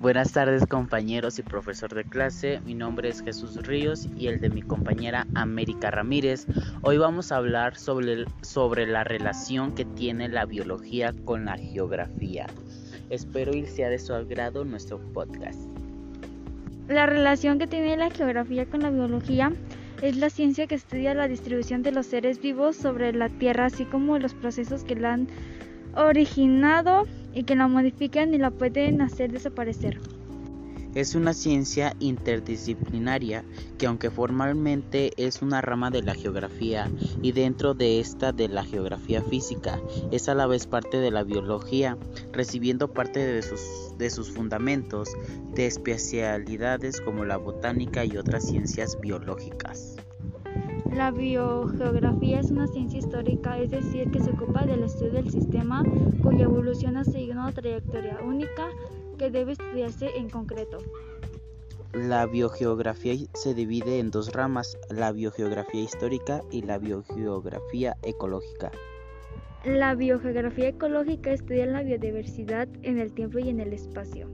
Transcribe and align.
Buenas 0.00 0.32
tardes 0.32 0.64
compañeros 0.64 1.40
y 1.40 1.42
profesor 1.42 1.92
de 1.92 2.04
clase, 2.04 2.60
mi 2.64 2.72
nombre 2.72 3.08
es 3.08 3.20
Jesús 3.20 3.56
Ríos 3.66 4.08
y 4.16 4.28
el 4.28 4.40
de 4.40 4.48
mi 4.48 4.62
compañera 4.62 5.26
América 5.34 5.90
Ramírez. 5.90 6.46
Hoy 6.82 6.98
vamos 6.98 7.32
a 7.32 7.36
hablar 7.38 7.76
sobre, 7.76 8.26
sobre 8.40 8.86
la 8.86 9.02
relación 9.02 9.74
que 9.74 9.84
tiene 9.84 10.28
la 10.28 10.44
biología 10.44 11.12
con 11.24 11.46
la 11.46 11.56
geografía. 11.56 12.46
Espero 13.10 13.52
y 13.52 13.66
sea 13.66 13.88
de 13.88 13.98
su 13.98 14.14
agrado 14.14 14.64
nuestro 14.64 15.00
podcast. 15.12 15.58
La 16.86 17.06
relación 17.06 17.58
que 17.58 17.66
tiene 17.66 17.96
la 17.96 18.10
geografía 18.10 18.66
con 18.66 18.82
la 18.82 18.90
biología 18.90 19.52
es 20.00 20.16
la 20.16 20.30
ciencia 20.30 20.68
que 20.68 20.76
estudia 20.76 21.12
la 21.12 21.26
distribución 21.26 21.82
de 21.82 21.90
los 21.90 22.06
seres 22.06 22.40
vivos 22.40 22.76
sobre 22.76 23.12
la 23.12 23.30
Tierra, 23.30 23.64
así 23.64 23.84
como 23.84 24.16
los 24.20 24.32
procesos 24.32 24.84
que 24.84 24.94
la 24.94 25.14
han 25.14 25.28
originado 25.96 27.04
y 27.34 27.44
que 27.44 27.56
la 27.56 27.68
modifican 27.68 28.34
y 28.34 28.38
la 28.38 28.50
pueden 28.50 29.00
hacer 29.00 29.32
desaparecer. 29.32 30.00
Es 30.94 31.14
una 31.14 31.34
ciencia 31.34 31.94
interdisciplinaria 32.00 33.44
que 33.76 33.86
aunque 33.86 34.10
formalmente 34.10 35.12
es 35.16 35.42
una 35.42 35.60
rama 35.60 35.90
de 35.90 36.02
la 36.02 36.14
geografía 36.14 36.90
y 37.22 37.32
dentro 37.32 37.74
de 37.74 38.00
esta 38.00 38.32
de 38.32 38.48
la 38.48 38.64
geografía 38.64 39.22
física, 39.22 39.80
es 40.10 40.28
a 40.28 40.34
la 40.34 40.46
vez 40.46 40.66
parte 40.66 40.96
de 40.96 41.10
la 41.10 41.24
biología, 41.24 41.98
recibiendo 42.32 42.88
parte 42.88 43.20
de 43.20 43.42
sus, 43.42 43.60
de 43.98 44.10
sus 44.10 44.30
fundamentos 44.30 45.10
de 45.54 45.66
especialidades 45.66 47.00
como 47.00 47.24
la 47.24 47.36
botánica 47.36 48.04
y 48.04 48.16
otras 48.16 48.46
ciencias 48.46 48.98
biológicas. 49.00 49.96
La 50.98 51.12
biogeografía 51.12 52.40
es 52.40 52.50
una 52.50 52.66
ciencia 52.66 52.98
histórica, 52.98 53.56
es 53.56 53.70
decir, 53.70 54.10
que 54.10 54.20
se 54.20 54.30
ocupa 54.30 54.66
del 54.66 54.82
estudio 54.82 55.12
del 55.12 55.30
sistema 55.30 55.84
cuya 56.24 56.46
evolución 56.46 56.96
ha 56.96 57.04
seguido 57.04 57.34
una 57.34 57.52
trayectoria 57.52 58.18
única 58.20 58.66
que 59.16 59.30
debe 59.30 59.52
estudiarse 59.52 60.08
en 60.16 60.28
concreto. 60.28 60.78
La 61.92 62.26
biogeografía 62.26 63.14
se 63.34 63.54
divide 63.54 64.00
en 64.00 64.10
dos 64.10 64.32
ramas, 64.32 64.76
la 64.90 65.12
biogeografía 65.12 65.82
histórica 65.82 66.42
y 66.50 66.62
la 66.62 66.78
biogeografía 66.78 67.96
ecológica. 68.02 68.72
La 69.64 69.94
biogeografía 69.94 70.70
ecológica 70.70 71.30
estudia 71.30 71.66
la 71.66 71.84
biodiversidad 71.84 72.66
en 72.82 72.98
el 72.98 73.12
tiempo 73.12 73.38
y 73.38 73.50
en 73.50 73.60
el 73.60 73.72
espacio. 73.72 74.26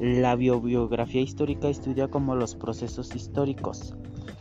La 0.00 0.36
biobiografía 0.36 1.20
histórica 1.20 1.68
estudia 1.68 2.08
como 2.08 2.34
los 2.34 2.54
procesos 2.54 3.14
históricos, 3.14 3.94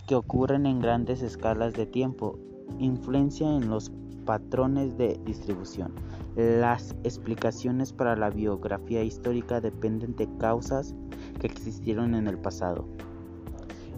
que 0.08 0.16
ocurren 0.16 0.66
en 0.66 0.80
grandes 0.80 1.22
escalas 1.22 1.74
de 1.74 1.86
tiempo, 1.86 2.40
influencia 2.80 3.48
en 3.48 3.70
los 3.70 3.92
patrones 4.26 4.98
de 4.98 5.20
distribución. 5.26 5.94
Las 6.36 6.96
explicaciones 7.04 7.94
para 7.94 8.16
la 8.16 8.30
biografía 8.30 9.04
histórica 9.04 9.62
dependen 9.62 10.16
de 10.16 10.28
causas 10.38 10.96
que 11.40 11.48
existieron 11.48 12.16
en 12.16 12.28
el 12.28 12.38
pasado. 12.38 12.88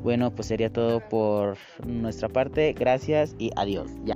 Bueno, 0.03 0.33
pues 0.33 0.47
sería 0.47 0.71
todo 0.71 1.01
por 1.09 1.57
nuestra 1.85 2.29
parte. 2.29 2.73
Gracias 2.73 3.35
y 3.37 3.51
adiós. 3.55 3.91
Ya. 4.05 4.15